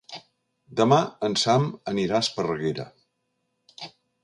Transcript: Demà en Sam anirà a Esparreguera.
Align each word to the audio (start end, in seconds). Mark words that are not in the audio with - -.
Demà 0.79 0.97
en 1.27 1.35
Sam 1.41 1.67
anirà 1.93 2.17
a 2.21 2.27
Esparreguera. 2.27 2.89